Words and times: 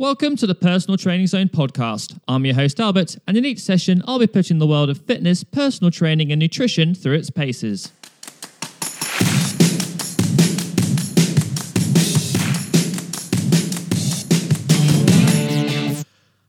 Welcome 0.00 0.36
to 0.36 0.46
the 0.46 0.54
Personal 0.54 0.96
Training 0.96 1.26
Zone 1.26 1.48
podcast. 1.48 2.20
I'm 2.28 2.44
your 2.44 2.54
host, 2.54 2.78
Albert, 2.78 3.16
and 3.26 3.36
in 3.36 3.44
each 3.44 3.58
session, 3.58 4.00
I'll 4.06 4.20
be 4.20 4.28
putting 4.28 4.60
the 4.60 4.66
world 4.68 4.90
of 4.90 4.98
fitness, 4.98 5.42
personal 5.42 5.90
training, 5.90 6.30
and 6.30 6.38
nutrition 6.38 6.94
through 6.94 7.14
its 7.14 7.30
paces. 7.30 7.90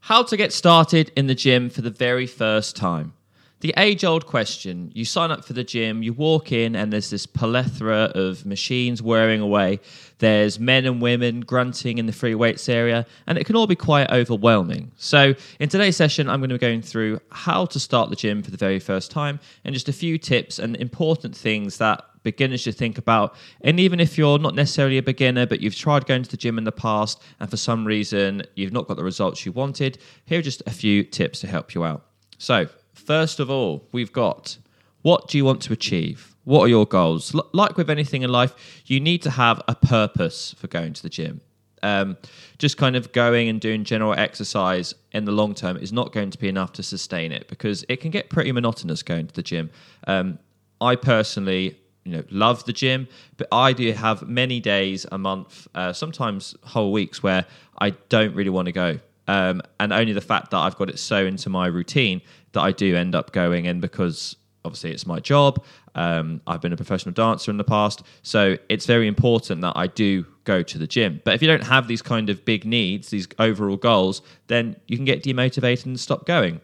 How 0.02 0.22
to 0.22 0.38
get 0.38 0.54
started 0.54 1.12
in 1.16 1.26
the 1.26 1.34
gym 1.34 1.72
for 1.72 1.82
the 1.82 1.90
very 1.90 2.28
first 2.28 2.76
time. 2.76 3.14
The 3.62 3.74
age 3.76 4.06
old 4.06 4.26
question 4.26 4.90
you 4.96 5.04
sign 5.04 5.32
up 5.32 5.44
for 5.44 5.52
the 5.52 5.66
gym, 5.66 6.02
you 6.02 6.14
walk 6.14 6.54
in, 6.54 6.78
and 6.78 6.94
there's 6.94 7.10
this 7.10 7.26
plethora 7.26 8.10
of 8.16 8.46
machines 8.46 9.02
whirring 9.02 9.42
away. 9.42 9.82
There's 10.20 10.62
men 10.62 10.86
and 10.86 11.02
women 11.02 11.42
grunting 11.42 11.98
in 11.98 12.06
the 12.06 12.14
free 12.14 12.36
weights 12.36 12.70
area, 12.70 13.06
and 13.28 13.38
it 13.38 13.46
can 13.46 13.58
all 13.58 13.68
be 13.68 13.76
quite 13.76 14.10
overwhelming. 14.12 14.94
So, 14.96 15.36
in 15.60 15.68
today's 15.68 15.98
session, 15.98 16.30
I'm 16.30 16.40
going 16.40 16.50
to 16.50 16.56
be 16.56 16.60
going 16.60 16.82
through 16.82 17.20
how 17.32 17.66
to 17.66 17.80
start 17.82 18.10
the 18.10 18.16
gym 18.16 18.44
for 18.44 18.52
the 18.52 18.58
very 18.58 18.80
first 18.80 19.12
time 19.12 19.42
and 19.66 19.74
just 19.74 19.90
a 19.90 19.94
few 19.94 20.18
tips 20.18 20.58
and 20.58 20.78
important 20.78 21.36
things 21.36 21.80
that 21.80 22.06
beginners 22.24 22.62
should 22.62 22.76
think 22.76 22.98
about. 22.98 23.36
And 23.60 23.78
even 23.78 24.00
if 24.00 24.18
you're 24.18 24.40
not 24.40 24.56
necessarily 24.56 24.98
a 25.00 25.04
beginner, 25.04 25.46
but 25.46 25.60
you've 25.60 25.76
tried 25.76 26.06
going 26.06 26.24
to 26.24 26.32
the 26.32 26.38
gym 26.38 26.58
in 26.58 26.64
the 26.64 26.72
past 26.72 27.22
and 27.42 27.50
for 27.50 27.58
some 27.58 27.86
reason 27.86 28.44
you've 28.56 28.74
not 28.74 28.88
got 28.88 28.96
the 28.96 29.04
results 29.04 29.46
you 29.46 29.52
wanted, 29.52 29.98
here 30.26 30.40
are 30.40 30.44
just 30.44 30.64
a 30.66 30.72
few 30.72 31.04
tips 31.04 31.42
to 31.42 31.48
help 31.48 31.76
you 31.76 31.84
out. 31.84 32.06
So, 32.38 32.68
First 33.10 33.40
of 33.40 33.50
all, 33.50 33.88
we've 33.92 34.14
got 34.14 34.60
what 35.02 35.28
do 35.28 35.40
you 35.40 35.44
want 35.44 35.64
to 35.64 35.74
achieve? 35.74 36.36
What 36.44 36.62
are 36.62 36.68
your 36.68 36.86
goals? 36.86 37.34
L- 37.34 37.50
like 37.54 37.76
with 37.76 37.90
anything 37.90 38.22
in 38.22 38.30
life, 38.30 38.54
you 38.86 39.00
need 39.00 39.24
to 39.24 39.32
have 39.32 39.60
a 39.68 39.74
purpose 39.74 40.54
for 40.60 40.68
going 40.68 40.94
to 40.94 41.02
the 41.02 41.10
gym. 41.10 41.42
Um, 41.82 42.18
just 42.60 42.78
kind 42.78 42.96
of 42.96 43.12
going 43.12 43.50
and 43.50 43.60
doing 43.60 43.84
general 43.84 44.14
exercise 44.14 44.94
in 45.12 45.26
the 45.26 45.32
long 45.32 45.56
term 45.56 45.78
is 45.78 45.92
not 45.92 46.12
going 46.12 46.30
to 46.30 46.38
be 46.38 46.48
enough 46.48 46.72
to 46.74 46.84
sustain 46.84 47.32
it 47.32 47.48
because 47.48 47.84
it 47.90 48.00
can 48.00 48.12
get 48.12 48.30
pretty 48.30 48.52
monotonous 48.52 49.02
going 49.02 49.26
to 49.26 49.34
the 49.34 49.42
gym. 49.42 49.72
Um, 50.06 50.38
I 50.80 50.96
personally, 50.96 51.80
you 52.06 52.12
know, 52.12 52.24
love 52.30 52.64
the 52.66 52.74
gym, 52.74 53.08
but 53.38 53.48
I 53.52 53.74
do 53.74 53.92
have 53.92 54.28
many 54.28 54.60
days 54.60 55.08
a 55.12 55.18
month, 55.18 55.68
uh, 55.74 55.94
sometimes 55.94 56.56
whole 56.62 56.92
weeks 56.92 57.24
where 57.24 57.48
I 57.80 57.90
don't 58.10 58.36
really 58.36 58.52
want 58.52 58.68
to 58.68 58.72
go. 58.72 59.00
Um, 59.30 59.62
and 59.80 59.94
only 59.94 60.14
the 60.14 60.22
fact 60.22 60.50
that 60.50 60.58
I've 60.58 60.76
got 60.76 60.90
it 60.90 60.98
so 60.98 61.24
into 61.24 61.52
my 61.52 61.68
routine 61.68 62.24
that 62.54 62.62
I 62.62 62.72
do 62.72 62.96
end 62.96 63.16
up 63.16 63.32
going 63.32 63.66
in 63.66 63.80
because 63.80 64.36
obviously 64.66 64.92
it's 64.92 65.06
my 65.06 65.20
job. 65.20 65.64
Um, 65.96 66.42
I've 66.48 66.62
been 66.62 66.74
a 66.74 66.78
professional 66.78 67.14
dancer 67.14 67.52
in 67.52 67.58
the 67.58 67.64
past, 67.64 68.04
so 68.22 68.58
it's 68.70 68.86
very 68.86 69.08
important 69.08 69.62
that 69.62 69.74
I 69.76 69.88
do 69.88 70.26
go 70.44 70.62
to 70.64 70.78
the 70.78 70.88
gym. 70.88 71.22
But 71.24 71.34
if 71.34 71.42
you 71.42 71.48
don't 71.48 71.64
have 71.64 71.88
these 71.88 72.02
kind 72.02 72.30
of 72.30 72.46
big 72.46 72.66
needs, 72.66 73.10
these 73.10 73.28
overall 73.38 73.78
goals, 73.78 74.22
then 74.48 74.76
you 74.88 74.98
can 74.98 75.06
get 75.06 75.24
demotivated 75.24 75.86
and 75.86 76.00
stop 76.00 76.26
going. 76.26 76.62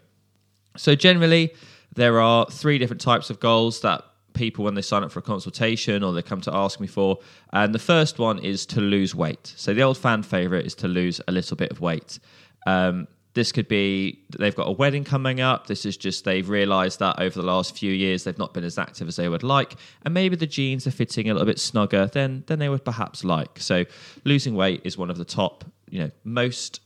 So 0.78 0.96
generally, 0.96 1.54
there 1.96 2.20
are 2.20 2.46
three 2.50 2.78
different 2.78 3.02
types 3.02 3.30
of 3.30 3.40
goals 3.40 3.82
that 3.82 4.04
people 4.34 4.66
when 4.66 4.76
they 4.76 4.82
sign 4.82 5.04
up 5.04 5.12
for 5.12 5.20
a 5.20 5.24
consultation 5.24 6.04
or 6.04 6.14
they 6.14 6.22
come 6.22 6.42
to 6.42 6.54
ask 6.54 6.80
me 6.80 6.88
for. 6.88 7.20
And 7.54 7.74
the 7.74 7.80
first 7.80 8.20
one 8.20 8.40
is 8.40 8.66
to 8.68 8.82
lose 8.82 9.16
weight. 9.16 9.54
So 9.56 9.74
the 9.74 9.82
old 9.82 9.98
fan 9.98 10.22
favorite 10.24 10.66
is 10.66 10.76
to 10.76 10.88
lose 10.88 11.22
a 11.28 11.32
little 11.32 11.56
bit 11.56 11.72
of 11.72 11.80
weight. 11.82 12.20
Um, 12.68 13.08
this 13.36 13.52
could 13.52 13.68
be 13.68 14.24
they've 14.40 14.56
got 14.56 14.68
a 14.68 14.72
wedding 14.72 15.04
coming 15.04 15.42
up. 15.42 15.68
This 15.68 15.86
is 15.86 15.98
just 15.98 16.24
they've 16.24 16.48
realised 16.48 17.00
that 17.00 17.20
over 17.20 17.40
the 17.40 17.46
last 17.46 17.78
few 17.78 17.92
years 17.92 18.24
they've 18.24 18.38
not 18.38 18.54
been 18.54 18.64
as 18.64 18.80
active 18.80 19.08
as 19.08 19.18
they 19.18 19.30
would 19.30 19.44
like, 19.44 19.76
and 20.04 20.14
maybe 20.14 20.36
the 20.36 20.48
jeans 20.48 20.88
are 20.88 20.92
fitting 20.92 21.30
a 21.30 21.34
little 21.34 21.46
bit 21.46 21.60
snugger 21.60 22.08
than 22.08 22.44
than 22.48 22.60
they 22.60 22.70
would 22.70 22.84
perhaps 22.84 23.24
like. 23.24 23.60
So 23.60 23.86
losing 24.24 24.56
weight 24.56 24.82
is 24.84 24.98
one 24.98 25.10
of 25.10 25.18
the 25.18 25.26
top, 25.26 25.66
you 25.90 26.00
know, 26.00 26.12
most 26.24 26.80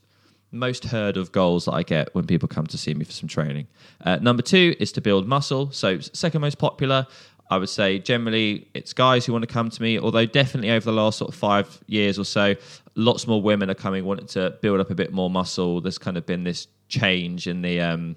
most 0.52 0.84
heard 0.84 1.16
of 1.16 1.30
goals 1.30 1.66
that 1.66 1.72
I 1.72 1.84
get 1.84 2.12
when 2.14 2.26
people 2.26 2.48
come 2.48 2.66
to 2.66 2.76
see 2.76 2.92
me 2.94 3.04
for 3.04 3.12
some 3.12 3.28
training. 3.28 3.68
Uh, 4.04 4.16
number 4.16 4.42
two 4.42 4.74
is 4.80 4.90
to 4.92 5.00
build 5.00 5.28
muscle. 5.28 5.70
So 5.70 6.00
second 6.00 6.40
most 6.40 6.58
popular. 6.58 7.06
I 7.52 7.58
would 7.58 7.68
say 7.68 7.98
generally 7.98 8.68
it's 8.74 8.92
guys 8.92 9.26
who 9.26 9.32
want 9.32 9.42
to 9.42 9.52
come 9.52 9.70
to 9.70 9.82
me, 9.82 9.98
although 9.98 10.26
definitely 10.26 10.70
over 10.70 10.84
the 10.84 10.96
last 10.96 11.18
sort 11.18 11.30
of 11.30 11.34
five 11.34 11.80
years 11.86 12.16
or 12.16 12.24
so, 12.24 12.54
lots 13.00 13.26
more 13.26 13.40
women 13.40 13.70
are 13.70 13.74
coming 13.74 14.04
wanting 14.04 14.26
to 14.26 14.56
build 14.60 14.80
up 14.80 14.90
a 14.90 14.94
bit 14.94 15.12
more 15.12 15.30
muscle. 15.30 15.80
There's 15.80 15.98
kind 15.98 16.16
of 16.16 16.26
been 16.26 16.44
this 16.44 16.68
change 16.88 17.46
in 17.46 17.62
the 17.62 17.80
um, 17.80 18.16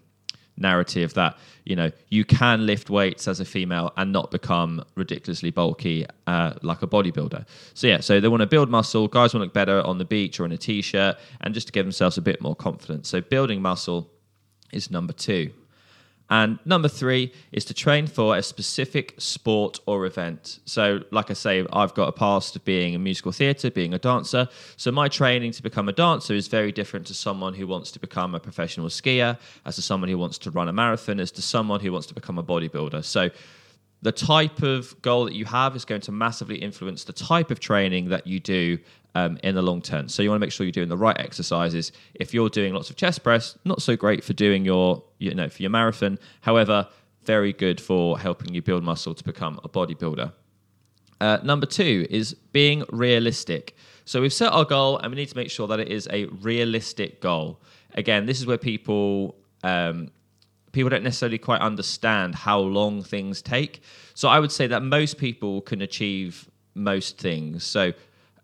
narrative 0.58 1.14
that 1.14 1.38
you 1.66 1.76
know 1.76 1.90
you 2.10 2.26
can 2.26 2.66
lift 2.66 2.90
weights 2.90 3.28
as 3.28 3.40
a 3.40 3.46
female 3.46 3.92
and 3.98 4.12
not 4.12 4.30
become 4.30 4.84
ridiculously 4.96 5.52
bulky 5.52 6.06
uh, 6.28 6.54
like 6.62 6.82
a 6.82 6.88
bodybuilder. 6.88 7.46
So 7.74 7.88
yeah, 7.88 8.02
so 8.02 8.20
they 8.20 8.28
want 8.28 8.42
to 8.42 8.48
build 8.48 8.70
muscle. 8.70 9.08
Guys 9.08 9.34
want 9.34 9.42
to 9.42 9.46
look 9.46 9.54
better 9.54 9.82
on 9.82 9.98
the 9.98 10.06
beach 10.06 10.40
or 10.40 10.46
in 10.46 10.52
a 10.52 10.58
t-shirt, 10.58 11.18
and 11.42 11.54
just 11.54 11.68
to 11.68 11.74
give 11.74 11.86
themselves 11.86 12.18
a 12.18 12.22
bit 12.22 12.42
more 12.42 12.56
confidence. 12.56 13.08
So 13.10 13.22
building 13.22 13.62
muscle 13.62 14.12
is 14.72 14.92
number 14.92 15.14
two. 15.14 15.52
And 16.34 16.58
number 16.66 16.88
three 16.88 17.32
is 17.52 17.64
to 17.66 17.76
train 17.76 18.08
for 18.08 18.36
a 18.36 18.42
specific 18.42 19.14
sport 19.20 19.80
or 19.86 20.08
event. 20.08 20.58
So, 20.66 21.02
like 21.12 21.30
I 21.30 21.36
say, 21.36 21.64
I've 21.72 21.94
got 21.94 22.08
a 22.08 22.12
past 22.12 22.56
of 22.56 22.66
being 22.66 22.96
a 22.96 22.98
musical 22.98 23.32
theatre, 23.32 23.70
being 23.70 23.94
a 23.94 24.00
dancer. 24.00 24.50
So, 24.76 24.92
my 24.92 25.10
training 25.10 25.52
to 25.52 25.62
become 25.62 25.88
a 25.90 25.92
dancer 25.92 26.34
is 26.34 26.48
very 26.48 26.72
different 26.72 27.06
to 27.06 27.14
someone 27.14 27.54
who 27.54 27.68
wants 27.68 27.92
to 27.92 28.00
become 28.00 28.34
a 28.34 28.40
professional 28.40 28.88
skier, 28.88 29.38
as 29.64 29.76
to 29.76 29.84
someone 29.84 30.10
who 30.10 30.18
wants 30.18 30.40
to 30.40 30.50
run 30.50 30.68
a 30.68 30.74
marathon, 30.74 31.20
as 31.20 31.30
to 31.34 31.44
someone 31.44 31.82
who 31.82 31.92
wants 31.92 32.08
to 32.08 32.16
become 32.16 32.40
a 32.40 32.44
bodybuilder. 32.44 33.04
So, 33.04 33.30
the 34.04 34.12
type 34.12 34.62
of 34.62 35.02
goal 35.02 35.24
that 35.24 35.34
you 35.34 35.46
have 35.46 35.76
is 35.78 35.86
going 35.86 36.02
to 36.02 36.12
massively 36.12 36.58
influence 36.58 37.06
the 37.06 37.14
type 37.14 37.50
of 37.52 37.60
training 37.60 38.10
that 38.10 38.28
you 38.28 38.38
do 38.40 38.78
um, 39.16 39.38
in 39.44 39.56
the 39.56 39.62
long 39.62 39.82
term. 39.82 40.10
So 40.10 40.22
you 40.22 40.30
want 40.30 40.42
to 40.42 40.46
make 40.46 40.52
sure 40.52 40.66
you're 40.66 40.72
doing 40.72 40.90
the 40.90 40.98
right 40.98 41.18
exercises. 41.18 41.94
If 42.14 42.34
you're 42.34 42.50
doing 42.50 42.74
lots 42.74 42.90
of 42.90 42.98
chest 42.98 43.24
press, 43.24 43.58
not 43.64 43.82
so 43.82 43.96
great 43.96 44.24
for 44.24 44.34
doing 44.34 44.66
your 44.66 45.02
you 45.20 45.34
know 45.34 45.48
for 45.48 45.62
your 45.64 45.72
marathon. 45.72 46.20
However, 46.42 46.88
very 47.24 47.54
good 47.54 47.80
for 47.80 48.20
helping 48.20 48.54
you 48.54 48.62
build 48.62 48.84
muscle 48.84 49.16
to 49.16 49.24
become 49.24 49.60
a 49.64 49.70
bodybuilder. 49.70 50.34
Uh, 51.22 51.38
number 51.42 51.66
two 51.66 52.06
is 52.10 52.34
being 52.52 52.84
realistic. 52.92 53.76
So 54.04 54.20
we've 54.20 54.34
set 54.34 54.52
our 54.52 54.66
goal, 54.66 54.98
and 54.98 55.12
we 55.12 55.16
need 55.16 55.30
to 55.30 55.38
make 55.38 55.50
sure 55.50 55.68
that 55.68 55.80
it 55.80 55.88
is 55.88 56.10
a 56.12 56.26
realistic 56.26 57.22
goal. 57.22 57.62
Again, 57.94 58.26
this 58.26 58.42
is 58.42 58.46
where 58.46 58.58
people 58.58 59.38
um, 59.64 60.12
people 60.74 60.90
don't 60.90 61.04
necessarily 61.04 61.38
quite 61.38 61.62
understand 61.62 62.36
how 62.36 62.60
long 62.60 63.02
things 63.02 63.42
take. 63.42 63.82
So 64.16 64.28
I 64.28 64.40
would 64.40 64.52
say 64.52 64.68
that 64.68 64.84
most 64.84 65.18
people 65.18 65.62
can 65.62 65.82
achieve 65.82 66.50
most 66.76 67.18
things. 67.18 67.64
So 67.64 67.94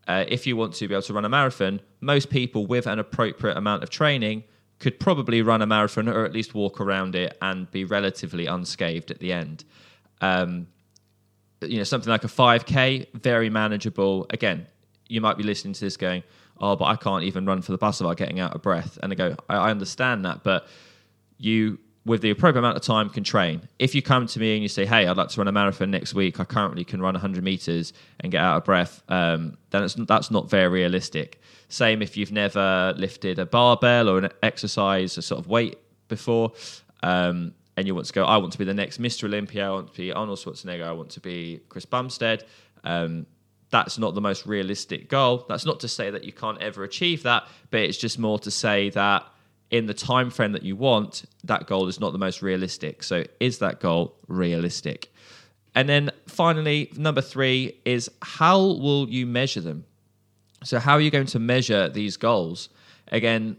uh, 0.08 0.26
if 0.28 0.48
you 0.48 0.56
want 0.56 0.74
to 0.76 0.88
be 0.88 0.94
able 0.94 1.02
to 1.02 1.14
run 1.14 1.26
a 1.26 1.30
marathon, 1.30 1.82
most 2.00 2.30
people 2.30 2.66
with 2.66 2.88
an 2.88 3.00
appropriate 3.00 3.58
amount 3.58 3.84
of 3.84 3.90
training 3.90 4.44
could 4.80 5.00
probably 5.00 5.42
run 5.42 5.62
a 5.62 5.66
marathon 5.66 6.08
or 6.08 6.24
at 6.24 6.32
least 6.32 6.54
walk 6.54 6.80
around 6.80 7.16
it 7.16 7.38
and 7.42 7.70
be 7.72 7.84
relatively 7.84 8.46
unscathed 8.46 9.12
at 9.12 9.20
the 9.20 9.34
end. 9.34 9.66
Um, 10.22 10.68
you 11.62 11.78
know, 11.78 11.84
something 11.84 12.10
like 12.10 12.24
a 12.24 12.28
5K, 12.28 13.08
very 13.16 13.50
manageable. 13.50 14.26
Again, 14.30 14.68
you 15.08 15.20
might 15.20 15.36
be 15.36 15.44
listening 15.44 15.74
to 15.74 15.82
this 15.82 15.98
going, 15.98 16.24
oh, 16.60 16.76
but 16.76 16.86
I 16.86 16.96
can't 16.96 17.24
even 17.24 17.46
run 17.46 17.62
for 17.62 17.72
the 17.72 17.78
bus 17.78 18.00
without 18.00 18.18
getting 18.18 18.40
out 18.40 18.54
of 18.54 18.62
breath. 18.62 18.98
And 19.04 19.12
I 19.12 19.16
go, 19.16 19.36
I, 19.50 19.56
I 19.56 19.72
understand 19.72 20.24
that, 20.26 20.44
but 20.44 20.68
you 21.38 21.80
with 22.10 22.22
the 22.22 22.32
appropriate 22.32 22.62
amount 22.62 22.76
of 22.76 22.82
time 22.82 23.08
can 23.08 23.24
train. 23.24 23.62
If 23.78 23.94
you 23.94 24.02
come 24.02 24.26
to 24.26 24.40
me 24.40 24.56
and 24.56 24.64
you 24.64 24.68
say, 24.68 24.84
"Hey, 24.84 25.06
I'd 25.06 25.16
like 25.16 25.30
to 25.30 25.40
run 25.40 25.48
a 25.48 25.52
marathon 25.52 25.92
next 25.92 26.16
week. 26.16 26.40
I 26.40 26.44
currently 26.44 26.84
can 26.84 27.04
run 27.04 27.14
100 27.14 27.44
meters 27.44 27.94
and 28.20 28.32
get 28.32 28.42
out 28.42 28.58
of 28.58 28.66
breath," 28.66 29.04
um, 29.10 29.60
then 29.70 29.88
that's 30.08 30.32
not 30.32 30.50
very 30.50 30.68
realistic. 30.70 31.40
Same 31.68 32.02
if 32.02 32.18
you've 32.18 32.32
never 32.32 32.96
lifted 32.98 33.38
a 33.38 33.46
barbell 33.46 34.10
or 34.10 34.18
an 34.18 34.30
exercise, 34.42 35.20
a 35.20 35.22
sort 35.22 35.40
of 35.40 35.48
weight 35.48 35.78
before, 36.08 36.54
um, 37.04 37.54
and 37.78 37.86
you 37.86 37.94
want 37.94 38.08
to 38.08 38.14
go, 38.14 38.26
"I 38.26 38.38
want 38.38 38.54
to 38.54 38.58
be 38.58 38.66
the 38.66 38.74
next 38.74 39.00
Mr. 39.00 39.26
Olympia. 39.26 39.68
I 39.68 39.70
want 39.70 39.94
to 39.94 40.02
be 40.02 40.12
Arnold 40.12 40.40
Schwarzenegger. 40.40 40.88
I 40.88 40.94
want 40.94 41.12
to 41.12 41.20
be 41.20 41.62
Chris 41.70 41.86
Bumstead." 41.86 42.44
Um, 42.84 43.28
that's 43.70 44.00
not 44.00 44.16
the 44.16 44.22
most 44.22 44.48
realistic 44.48 45.10
goal. 45.10 45.46
That's 45.48 45.64
not 45.64 45.80
to 45.82 45.88
say 45.88 46.10
that 46.10 46.24
you 46.24 46.34
can't 46.34 46.60
ever 46.60 46.84
achieve 46.84 47.22
that, 47.22 47.44
but 47.70 47.82
it's 47.82 48.00
just 48.00 48.18
more 48.18 48.40
to 48.40 48.50
say 48.50 48.90
that 48.90 49.28
in 49.72 49.86
the 49.86 49.94
time 49.94 50.30
frame 50.30 50.52
that 50.54 50.64
you 50.64 50.76
want, 50.76 51.26
that 51.44 51.68
goal 51.68 51.88
is 51.88 52.00
not 52.00 52.12
the 52.12 52.18
most 52.18 52.42
realistic. 52.42 53.04
So 53.04 53.24
is 53.40 53.60
that 53.60 53.80
goal 53.80 54.16
realistic? 54.28 55.14
And 55.76 55.88
then 55.88 56.12
finally, 56.28 56.92
number 56.98 57.22
three 57.22 57.80
is 57.86 58.10
how 58.22 58.60
will 58.60 59.08
you 59.10 59.28
measure 59.28 59.62
them? 59.62 59.86
So 60.64 60.80
how 60.80 60.94
are 60.94 61.02
you 61.02 61.12
going 61.12 61.28
to 61.28 61.40
measure 61.40 61.88
these 61.88 62.18
goals? 62.18 62.70
Again, 63.12 63.58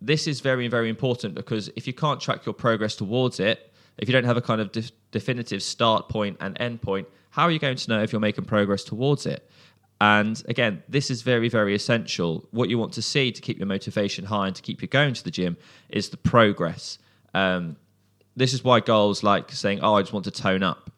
this 0.00 0.26
is 0.26 0.40
very, 0.40 0.68
very 0.68 0.88
important 0.88 1.34
because 1.34 1.70
if 1.76 1.86
you 1.86 1.92
can't 1.92 2.20
track 2.20 2.44
your 2.44 2.54
progress 2.54 2.96
towards 2.96 3.40
it, 3.40 3.72
if 3.98 4.08
you 4.08 4.12
don't 4.12 4.24
have 4.24 4.36
a 4.36 4.42
kind 4.42 4.60
of 4.60 4.72
de- 4.72 4.90
definitive 5.12 5.62
start 5.62 6.08
point 6.08 6.36
and 6.40 6.60
end 6.60 6.82
point, 6.82 7.06
how 7.30 7.44
are 7.44 7.50
you 7.50 7.58
going 7.58 7.76
to 7.76 7.90
know 7.90 8.02
if 8.02 8.12
you're 8.12 8.20
making 8.20 8.44
progress 8.44 8.84
towards 8.84 9.26
it? 9.26 9.48
And 10.04 10.42
again, 10.48 10.82
this 10.86 11.10
is 11.10 11.22
very, 11.22 11.48
very 11.48 11.74
essential. 11.74 12.46
What 12.50 12.68
you 12.68 12.76
want 12.78 12.92
to 12.92 13.00
see 13.00 13.32
to 13.32 13.40
keep 13.40 13.58
your 13.58 13.66
motivation 13.66 14.26
high 14.26 14.48
and 14.48 14.54
to 14.54 14.60
keep 14.60 14.82
you 14.82 14.88
going 14.88 15.14
to 15.14 15.24
the 15.24 15.30
gym 15.30 15.56
is 15.88 16.10
the 16.10 16.18
progress. 16.18 16.98
Um, 17.32 17.76
this 18.36 18.52
is 18.52 18.62
why 18.62 18.80
goals 18.80 19.22
like 19.22 19.50
saying, 19.50 19.80
"Oh, 19.80 19.94
I 19.94 20.02
just 20.02 20.12
want 20.12 20.26
to 20.26 20.30
tone 20.30 20.62
up." 20.62 20.90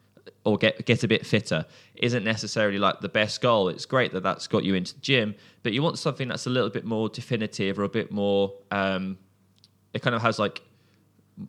or 0.43 0.57
get 0.57 0.85
get 0.85 1.03
a 1.03 1.07
bit 1.09 1.25
fitter 1.25 1.65
isn't 1.95 2.23
necessarily 2.23 2.77
like 2.77 3.01
the 3.01 3.09
best 3.09 3.41
goal. 3.41 3.67
It's 3.67 3.85
great 3.85 4.13
that 4.13 4.23
that's 4.23 4.47
got 4.47 4.63
you 4.63 4.75
into 4.75 4.93
the 4.93 5.01
gym, 5.01 5.35
but 5.61 5.73
you 5.73 5.83
want 5.83 5.99
something 5.99 6.27
that's 6.29 6.45
a 6.45 6.49
little 6.49 6.69
bit 6.69 6.85
more 6.85 7.09
definitive 7.09 7.77
or 7.77 7.83
a 7.83 7.89
bit 7.89 8.11
more. 8.11 8.53
Um, 8.71 9.17
it 9.93 10.01
kind 10.01 10.15
of 10.15 10.21
has 10.21 10.39
like 10.39 10.61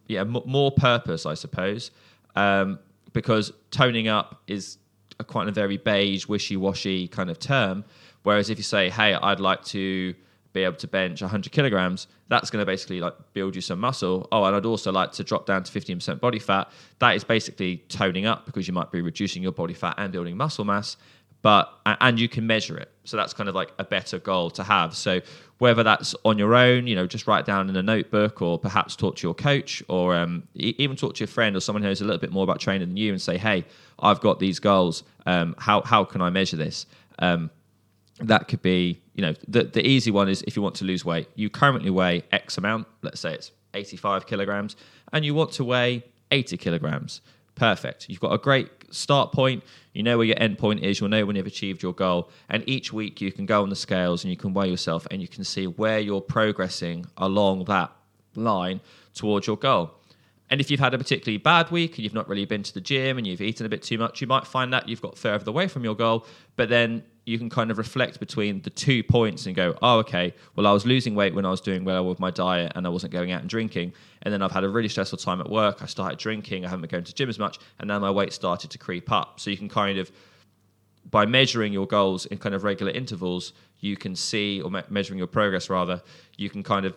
yeah 0.09 0.21
m- 0.21 0.43
more 0.47 0.73
purpose, 0.73 1.27
I 1.27 1.35
suppose, 1.35 1.93
um, 2.35 2.81
because 3.13 3.53
toning 3.71 4.09
up 4.09 4.43
is 4.49 4.79
a 5.21 5.25
quite 5.25 5.49
a 5.49 5.53
very 5.53 5.77
beige, 5.77 6.27
wishy 6.27 6.57
washy 6.57 7.09
kind 7.09 7.31
of 7.31 7.39
term. 7.39 7.85
Whereas 8.23 8.51
if 8.51 8.59
you 8.59 8.65
say, 8.65 8.91
hey, 8.91 9.15
I'd 9.15 9.41
like 9.41 9.65
to 9.67 10.15
be 10.53 10.65
able 10.65 10.77
to 10.77 10.89
bench 10.89 11.21
100 11.21 11.53
kilograms, 11.53 12.09
that's 12.29 12.51
going 12.51 12.63
to 12.63 12.67
basically 12.67 13.01
like 13.01 13.15
build 13.33 13.55
you 13.55 13.61
some 13.61 13.79
muscle. 13.81 14.29
Oh, 14.33 14.45
and 14.45 14.57
I'd 14.57 14.67
also 14.67 14.91
like 14.93 15.13
to 15.13 15.25
drop 15.25 15.47
down 15.47 15.63
to 15.63 15.81
15% 15.81 16.21
body 16.21 16.39
fat. 16.39 16.71
That 16.99 17.17
is 17.17 17.25
basically 17.25 17.79
toning 17.89 18.27
up 18.27 18.47
because 18.47 18.67
you 18.67 18.75
might 18.75 18.91
be 18.91 19.01
reducing 19.01 19.43
your 19.43 19.53
body 19.53 19.75
fat 19.75 19.95
and 19.99 20.13
building 20.13 20.37
muscle 20.37 20.65
mass, 20.65 20.97
but 21.43 21.73
and 21.87 22.19
you 22.19 22.29
can 22.29 22.47
measure 22.47 22.77
it. 22.77 22.91
So 23.05 23.17
that's 23.17 23.33
kind 23.33 23.49
of 23.49 23.55
like 23.55 23.73
a 23.79 23.85
better 23.85 24.19
goal 24.19 24.51
to 24.51 24.65
have. 24.65 24.95
So 24.95 25.21
whether 25.59 25.83
that's 25.83 26.15
on 26.25 26.39
your 26.39 26.55
own, 26.55 26.87
you 26.87 26.95
know, 26.95 27.07
just 27.07 27.27
write 27.27 27.47
down 27.47 27.69
in 27.69 27.77
a 27.77 27.83
notebook, 27.83 28.43
or 28.43 28.59
perhaps 28.59 28.97
talk 28.97 29.17
to 29.17 29.27
your 29.27 29.35
coach, 29.35 29.83
or 29.89 30.15
um, 30.15 30.47
even 30.55 30.97
talk 30.97 31.15
to 31.15 31.21
your 31.21 31.29
friend 31.29 31.57
or 31.57 31.61
someone 31.61 31.83
who 31.83 31.89
knows 31.89 32.01
a 32.01 32.05
little 32.05 32.21
bit 32.21 32.33
more 32.33 32.45
about 32.45 32.61
training 32.61 32.89
than 32.89 32.97
you, 32.97 33.13
and 33.13 33.21
say, 33.21 33.39
"Hey, 33.39 33.65
I've 33.99 34.21
got 34.21 34.39
these 34.39 34.59
goals. 34.59 35.05
Um, 35.27 35.55
how 35.59 35.83
how 35.83 36.05
can 36.05 36.21
I 36.21 36.31
measure 36.31 36.57
this?" 36.57 36.87
Um, 37.19 37.51
that 38.21 38.49
could 38.49 38.63
be, 38.63 39.01
you 39.15 39.23
know, 39.23 39.35
the, 39.47 39.65
the 39.65 39.87
easy 39.87 40.11
one 40.11 40.29
is 40.29 40.43
if 40.43 40.57
you 40.57 40.63
want 40.63 40.75
to 40.77 40.85
lose 40.85 41.05
weight, 41.05 41.29
you 41.37 41.49
currently 41.49 41.91
weigh 41.91 42.25
X 42.33 42.59
amount, 42.59 42.87
let's 43.03 43.21
say 43.21 43.35
it's 43.35 43.53
85 43.75 44.27
kilograms, 44.27 44.77
and 45.13 45.25
you 45.25 45.35
want 45.35 45.53
to 45.53 45.65
weigh 45.65 46.05
80 46.31 46.57
kilograms. 46.57 47.21
Perfect. 47.59 48.09
You've 48.09 48.21
got 48.21 48.33
a 48.33 48.39
great 48.39 48.71
start 48.91 49.33
point. 49.33 49.65
You 49.93 50.05
know 50.05 50.17
where 50.17 50.27
your 50.27 50.41
end 50.41 50.59
point 50.59 50.85
is. 50.85 51.01
You'll 51.01 51.09
know 51.09 51.27
when 51.27 51.35
you've 51.35 51.47
achieved 51.47 51.83
your 51.83 51.93
goal. 51.93 52.31
And 52.49 52.63
each 52.69 52.93
week 52.93 53.21
you 53.21 53.33
can 53.33 53.47
go 53.47 53.63
on 53.63 53.69
the 53.69 53.77
scales 53.77 54.23
and 54.23 54.31
you 54.31 54.37
can 54.37 54.55
weigh 54.55 54.69
yourself 54.69 55.09
and 55.11 55.21
you 55.21 55.27
can 55.27 55.43
see 55.43 55.67
where 55.67 55.99
you're 55.99 56.21
progressing 56.21 57.07
along 57.17 57.65
that 57.65 57.91
line 58.37 58.81
towards 59.13 59.49
your 59.49 59.57
goal. 59.57 59.91
And 60.51 60.61
if 60.61 60.71
you've 60.71 60.81
had 60.81 60.95
a 60.95 60.99
particularly 60.99 61.39
bad 61.39 61.71
week 61.71 61.97
and 61.97 62.05
you've 62.05 62.15
not 62.15 62.29
really 62.29 62.47
been 62.47 62.63
to 62.63 62.73
the 62.73 62.81
gym 62.81 63.19
and 63.19 63.27
you've 63.27 63.41
eaten 63.43 63.67
a 63.67 63.69
bit 63.69 63.83
too 63.83 63.99
much, 63.99 64.21
you 64.21 64.27
might 64.27 64.47
find 64.47 64.73
that 64.73 64.89
you've 64.89 65.03
got 65.03 65.19
further 65.19 65.51
away 65.51 65.69
from 65.69 65.85
your 65.85 65.95
goal. 65.95 66.27
But 66.57 66.71
then 66.71 67.05
you 67.27 67.39
can 67.39 67.51
kind 67.51 67.71
of 67.71 67.77
reflect 67.77 68.19
between 68.19 68.63
the 68.63 68.71
two 68.71 69.03
points 69.03 69.45
and 69.45 69.55
go, 69.55 69.77
oh, 69.83 69.99
okay, 69.99 70.35
well, 70.57 70.67
I 70.67 70.73
was 70.73 70.87
losing 70.87 71.15
weight 71.15 71.35
when 71.35 71.45
I 71.45 71.51
was 71.51 71.61
doing 71.61 71.85
well 71.85 72.07
with 72.07 72.19
my 72.19 72.31
diet 72.31 72.73
and 72.75 72.87
I 72.87 72.91
wasn't 72.91 73.13
going 73.13 73.31
out 73.33 73.43
and 73.43 73.51
drinking. 73.51 73.93
And 74.23 74.33
then 74.33 74.41
I've 74.41 74.53
had 74.53 74.65
a 74.65 74.69
really 74.69 74.89
stressful 74.89 75.19
time 75.19 75.41
at 75.41 75.51
work. 75.51 75.83
I 75.83 75.87
started 75.87 76.19
drinking. 76.19 76.65
I 76.65 76.69
haven't 76.69 76.83
been 76.83 76.91
going 76.91 77.05
to 77.05 77.15
gym 77.15 77.29
as 77.29 77.39
much. 77.39 77.59
And 77.79 77.89
now 77.89 77.99
my 77.99 78.11
weight 78.11 78.33
started 78.33 78.71
to 78.71 78.79
creep 78.79 79.13
up. 79.13 79.41
So 79.41 79.51
you 79.51 79.59
can 79.59 79.69
kind 79.69 79.99
of, 79.99 80.11
by 81.11 81.27
measuring 81.27 81.75
your 81.75 81.87
goals 81.87 82.25
in 82.25 82.39
kind 82.39 82.55
of 82.55 82.65
regular 82.65 82.93
intervals, 82.93 83.53
you 83.81 83.99
can 83.99 84.17
see, 84.17 84.63
or 84.63 84.71
me- 84.71 84.83
measuring 84.89 85.19
your 85.19 85.27
progress 85.27 85.69
rather, 85.69 86.03
you 86.39 86.49
can 86.49 86.63
kind 86.63 86.87
of 86.87 86.95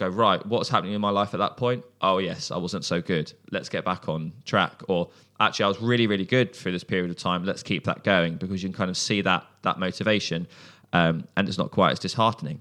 go 0.00 0.08
right 0.08 0.44
what's 0.46 0.68
happening 0.68 0.94
in 0.94 1.00
my 1.00 1.10
life 1.10 1.34
at 1.34 1.38
that 1.38 1.56
point? 1.56 1.84
Oh 2.00 2.18
yes 2.18 2.50
i 2.50 2.56
wasn't 2.56 2.84
so 2.84 3.00
good. 3.00 3.32
Let's 3.50 3.68
get 3.68 3.84
back 3.84 4.08
on 4.08 4.32
track. 4.44 4.82
Or 4.88 5.10
actually 5.38 5.64
i 5.66 5.68
was 5.68 5.80
really 5.80 6.06
really 6.06 6.24
good 6.24 6.56
for 6.56 6.70
this 6.70 6.84
period 6.84 7.10
of 7.10 7.16
time. 7.16 7.44
Let's 7.44 7.62
keep 7.62 7.84
that 7.84 8.02
going 8.02 8.36
because 8.36 8.62
you 8.62 8.68
can 8.68 8.76
kind 8.76 8.90
of 8.90 8.96
see 8.96 9.20
that 9.22 9.46
that 9.62 9.78
motivation 9.78 10.46
um, 10.92 11.28
and 11.36 11.48
it's 11.48 11.58
not 11.58 11.70
quite 11.70 11.92
as 11.92 11.98
disheartening. 12.00 12.60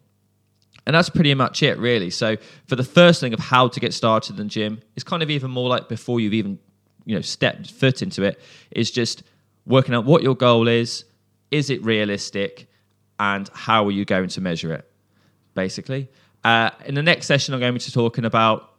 And 0.86 0.96
that's 0.96 1.10
pretty 1.10 1.34
much 1.34 1.64
it 1.64 1.78
really. 1.78 2.10
So 2.10 2.38
for 2.68 2.76
the 2.76 2.84
first 2.84 3.20
thing 3.20 3.34
of 3.34 3.40
how 3.40 3.68
to 3.68 3.80
get 3.80 3.94
started 3.94 4.40
in 4.40 4.50
gym 4.50 4.82
it's 4.96 5.04
kind 5.04 5.24
of 5.24 5.30
even 5.30 5.50
more 5.52 5.70
like 5.70 5.90
before 5.90 6.20
you've 6.20 6.34
even 6.34 6.60
you 7.06 7.16
know 7.16 7.22
stepped 7.22 7.72
foot 7.72 8.02
into 8.02 8.24
it 8.24 8.40
is 8.72 8.92
just 8.92 9.24
working 9.66 9.96
out 9.96 10.06
what 10.06 10.22
your 10.24 10.36
goal 10.36 10.68
is 10.68 11.06
is 11.52 11.70
it 11.70 11.84
realistic 11.84 12.68
and 13.20 13.50
how 13.54 13.86
are 13.86 13.92
you 13.92 14.06
going 14.06 14.30
to 14.30 14.42
measure 14.42 14.74
it 14.74 14.90
basically 15.54 16.08
uh, 16.44 16.72
in 16.86 16.96
the 16.96 17.04
next 17.04 17.28
session, 17.28 17.54
I'm 17.54 17.60
going 17.60 17.78
to 17.78 17.86
be 17.86 17.92
talking 17.92 18.26
about 18.26 18.70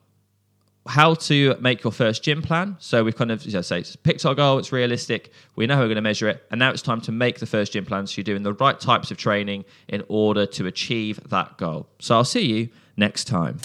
how 0.86 1.14
to 1.14 1.56
make 1.60 1.84
your 1.84 1.92
first 1.92 2.22
gym 2.22 2.42
plan. 2.42 2.76
So 2.78 3.04
we've 3.04 3.16
kind 3.16 3.30
of, 3.30 3.46
as 3.46 3.54
I 3.54 3.82
say, 3.82 3.96
picked 4.02 4.24
our 4.24 4.34
goal, 4.34 4.58
it's 4.58 4.72
realistic, 4.72 5.30
we 5.54 5.66
know 5.66 5.76
how 5.76 5.82
we're 5.82 5.88
going 5.88 5.96
to 5.96 6.02
measure 6.02 6.28
it, 6.28 6.42
and 6.50 6.58
now 6.58 6.70
it's 6.70 6.82
time 6.82 7.00
to 7.02 7.12
make 7.12 7.38
the 7.38 7.46
first 7.46 7.72
gym 7.72 7.84
plan 7.84 8.06
so 8.06 8.14
you're 8.16 8.24
doing 8.24 8.42
the 8.42 8.54
right 8.54 8.80
types 8.80 9.10
of 9.10 9.18
training 9.18 9.64
in 9.88 10.02
order 10.08 10.46
to 10.46 10.66
achieve 10.66 11.20
that 11.28 11.58
goal. 11.58 11.86
So 11.98 12.16
I'll 12.16 12.24
see 12.24 12.46
you 12.46 12.68
next 12.96 13.24
time. 13.24 13.58